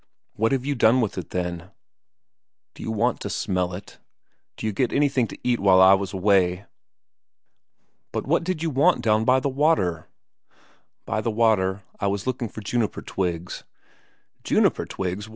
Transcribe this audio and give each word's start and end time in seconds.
"What 0.33 0.51
have 0.51 0.65
you 0.65 0.73
done 0.73 0.99
with 0.99 1.15
it, 1.19 1.29
then?" 1.29 1.69
"D'you 2.73 2.89
want 2.89 3.19
to 3.19 3.29
smell 3.29 3.71
it? 3.71 3.99
D'you 4.57 4.71
get 4.71 4.91
anything 4.91 5.27
to 5.27 5.37
eat 5.43 5.59
while 5.59 5.79
I 5.79 5.93
was 5.93 6.11
away?" 6.11 6.65
"But 8.11 8.25
what 8.25 8.43
did 8.43 8.63
you 8.63 8.71
want 8.71 9.03
down 9.03 9.25
by 9.25 9.39
the 9.39 9.47
water?" 9.47 10.07
"By 11.05 11.21
the 11.21 11.29
water? 11.29 11.83
I 11.99 12.07
was 12.07 12.25
looking 12.25 12.49
for 12.49 12.61
juniper 12.61 13.03
twigs." 13.03 13.63
"Juniper 14.43 14.87
twigs? 14.87 15.29